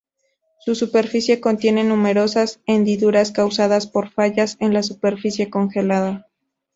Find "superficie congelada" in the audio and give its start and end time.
4.81-6.25